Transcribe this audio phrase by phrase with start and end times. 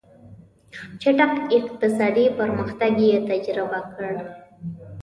[1.01, 4.13] چټک اقتصادي پرمختګ یې تجربه کړ.